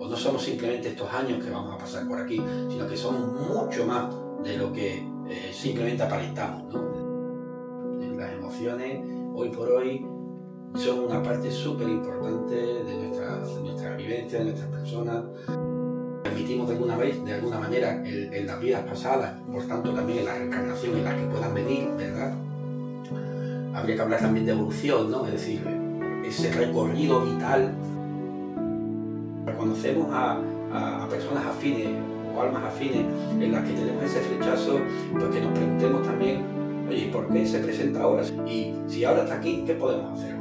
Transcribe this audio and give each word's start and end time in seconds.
o 0.00 0.08
no 0.08 0.16
somos 0.16 0.42
simplemente 0.42 0.88
estos 0.88 1.12
años 1.12 1.44
que 1.44 1.50
vamos 1.50 1.74
a 1.74 1.78
pasar 1.78 2.08
por 2.08 2.18
aquí, 2.18 2.42
sino 2.70 2.88
que 2.88 2.96
somos 2.96 3.38
mucho 3.48 3.86
más 3.86 4.14
de 4.42 4.56
lo 4.56 4.72
que 4.72 5.06
eh, 5.28 5.52
simplemente 5.52 6.02
aparentamos. 6.02 6.74
Las 8.16 8.32
emociones, 8.32 9.04
hoy 9.34 9.50
por 9.50 9.70
hoy, 9.70 10.06
son 10.74 11.00
una 11.00 11.22
parte 11.22 11.50
súper 11.50 11.88
importante 11.88 12.54
de 12.54 12.96
nuestra, 12.96 13.40
de 13.40 13.60
nuestra 13.60 13.96
vivencia, 13.96 14.38
de 14.38 14.44
nuestras 14.46 14.70
personas. 14.70 15.24
Permitimos 16.22 16.68
de 16.68 16.74
alguna 16.74 16.96
vez, 16.96 17.22
de 17.22 17.34
alguna 17.34 17.58
manera, 17.58 18.02
en, 18.02 18.46
las 18.46 18.58
vidas 18.58 18.82
pasadas, 18.84 19.38
por 19.52 19.66
tanto 19.66 19.92
también 19.92 20.20
en 20.20 20.24
la 20.24 20.34
reencarnación 20.34 20.96
en 20.96 21.04
las 21.04 21.14
que 21.14 21.26
puedan 21.26 21.54
venir, 21.54 21.88
¿verdad? 21.98 22.34
Habría 23.74 23.96
que 23.96 24.02
hablar 24.02 24.20
también 24.20 24.46
de 24.46 24.52
evolución, 24.52 25.10
¿no? 25.10 25.26
Es 25.26 25.32
decir, 25.32 25.62
ese 26.24 26.52
recorrido 26.52 27.20
vital. 27.20 27.74
Conocemos 29.60 30.08
a, 30.10 30.40
personas 31.10 31.44
afines 31.46 31.88
o 32.34 32.40
almas 32.40 32.64
afines 32.64 33.04
en 33.38 33.52
las 33.52 33.64
que 33.64 33.74
tenemos 33.74 34.02
ese 34.02 34.20
flechazo, 34.20 34.78
pues 35.12 35.24
que 35.26 35.40
nos 35.40 35.52
preguntemos 35.52 36.02
también, 36.02 36.42
oye, 36.88 37.10
¿por 37.12 37.28
qué 37.28 37.46
se 37.46 37.58
presenta 37.58 38.02
ahora? 38.02 38.22
Y 38.46 38.72
si 38.88 39.04
ahora 39.04 39.24
está 39.24 39.34
aquí, 39.34 39.62
¿qué 39.66 39.74
podemos 39.74 40.18
hacer? 40.18 40.40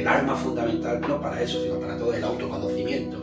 el 0.00 0.08
arma 0.08 0.34
fundamental, 0.34 1.00
no 1.00 1.20
para 1.20 1.42
eso, 1.42 1.62
sino 1.62 1.78
para 1.78 1.96
todo 1.98 2.14
el 2.14 2.24
autoconocimiento, 2.24 3.18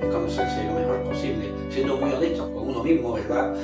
es 0.00 0.08
conocerse 0.14 0.64
lo 0.64 0.74
mejor 0.74 1.02
posible, 1.02 1.50
siendo 1.70 1.96
muy 1.96 2.12
honestos 2.12 2.48
con 2.50 2.68
uno 2.68 2.84
mismo, 2.84 3.14
¿verdad? 3.14 3.54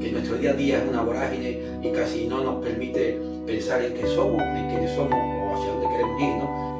Que 0.00 0.12
nuestro 0.12 0.36
día 0.36 0.50
a 0.50 0.54
día 0.54 0.78
es 0.78 0.88
una 0.88 1.02
vorágine 1.02 1.60
y 1.82 1.90
casi 1.90 2.28
no 2.28 2.44
nos 2.44 2.64
permite 2.64 3.20
pensar 3.44 3.82
en 3.82 3.94
qué 3.94 4.06
somos, 4.06 4.40
en 4.40 4.68
quiénes 4.68 4.94
somos 4.94 5.14
o 5.14 5.54
hacia 5.54 5.72
dónde 5.72 5.88
queremos 5.88 6.22
ir, 6.22 6.36
¿no? 6.36 6.77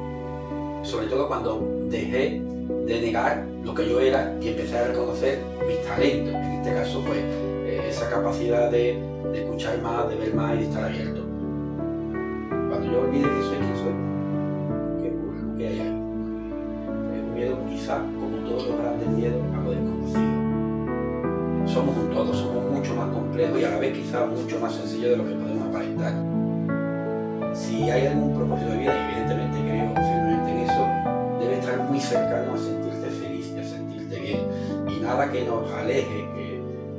Sobre 0.89 1.05
todo 1.05 1.27
cuando 1.27 1.85
dejé 1.87 2.41
de 2.87 2.99
negar 2.99 3.45
lo 3.63 3.75
que 3.75 3.87
yo 3.87 3.99
era 3.99 4.35
y 4.41 4.47
empecé 4.47 4.75
a 4.75 4.87
reconocer 4.87 5.37
mis 5.67 5.83
talentos, 5.83 6.33
en 6.33 6.51
este 6.53 6.73
caso, 6.73 7.03
pues 7.05 7.19
eh, 7.19 7.85
esa 7.87 8.09
capacidad 8.09 8.71
de, 8.71 8.97
escuchar 9.35 9.79
más, 9.83 10.09
de 10.09 10.15
ver 10.15 10.33
más 10.33 10.55
y 10.55 10.57
de 10.57 10.63
estar 10.63 10.83
abierto. 10.85 11.21
Cuando 12.69 12.91
yo 12.91 13.01
olvide 13.01 13.21
que 13.21 13.41
soy 13.43 13.57
quien 13.57 13.77
soy, 13.77 13.93
que 15.59 15.67
hay 15.67 15.79
ahí. 15.79 15.89
Un 15.89 17.33
miedo 17.35 17.55
quizá, 17.69 17.99
como 17.99 18.37
todos 18.49 18.67
los 18.69 18.79
grandes 18.79 19.09
miedos, 19.09 19.43
a 19.53 19.61
lo 19.61 19.69
desconocido. 19.69 20.21
Somos 21.67 21.97
un 21.97 22.09
todo, 22.09 22.33
somos 22.33 22.71
mucho 22.71 22.95
más 22.95 23.09
complejos 23.09 23.61
y 23.61 23.63
a 23.63 23.69
la 23.69 23.77
vez 23.77 23.95
quizá 23.95 24.25
mucho 24.25 24.59
más 24.59 24.73
sencillo 24.73 25.11
de 25.11 25.17
lo 25.17 25.27
que 25.27 25.35
podemos 25.35 25.67
aparentar. 25.67 26.13
Si 27.53 27.91
hay 27.91 28.07
algún 28.07 28.33
propósito 28.35 28.71
de 28.71 28.77
vida, 28.79 29.11
evidentemente 29.11 29.68
que 35.27 35.43
nos 35.43 35.69
aleje 35.71 36.25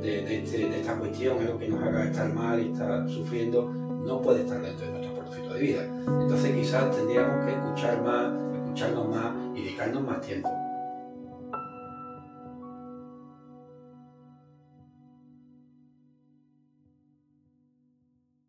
de, 0.01 0.37
este, 0.37 0.57
de 0.57 0.79
esta 0.79 0.95
cuestión, 0.95 1.39
algo 1.39 1.57
que 1.57 1.67
nos 1.67 1.81
haga 1.81 2.05
estar 2.05 2.31
mal 2.33 2.61
y 2.61 2.71
estar 2.71 3.09
sufriendo, 3.09 3.71
no 3.71 4.21
puede 4.21 4.41
estar 4.41 4.61
dentro 4.61 4.85
de 4.85 4.91
nuestro 4.91 5.15
propósito 5.15 5.53
de 5.53 5.59
vida. 5.59 5.83
Entonces 6.21 6.51
quizás 6.51 6.95
tendríamos 6.95 7.45
que 7.45 7.51
escuchar 7.51 8.01
más, 8.03 8.31
escucharnos 8.55 9.07
más 9.09 9.31
y 9.55 9.63
dedicarnos 9.63 10.03
más 10.03 10.21
tiempo. 10.21 10.49